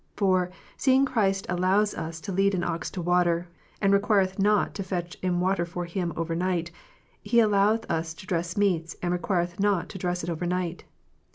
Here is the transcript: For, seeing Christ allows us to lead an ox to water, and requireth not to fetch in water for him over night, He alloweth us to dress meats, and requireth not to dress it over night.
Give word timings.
For, 0.15 0.49
seeing 0.77 1.05
Christ 1.05 1.45
allows 1.47 1.93
us 1.93 2.19
to 2.21 2.31
lead 2.31 2.55
an 2.55 2.63
ox 2.63 2.89
to 2.89 3.03
water, 3.03 3.47
and 3.79 3.93
requireth 3.93 4.39
not 4.39 4.73
to 4.73 4.81
fetch 4.83 5.15
in 5.21 5.39
water 5.39 5.63
for 5.63 5.85
him 5.85 6.11
over 6.15 6.33
night, 6.33 6.71
He 7.21 7.39
alloweth 7.39 7.85
us 7.87 8.15
to 8.15 8.25
dress 8.25 8.57
meats, 8.57 8.95
and 9.03 9.13
requireth 9.13 9.59
not 9.59 9.89
to 9.89 9.99
dress 9.99 10.23
it 10.23 10.29
over 10.31 10.47
night. 10.47 10.85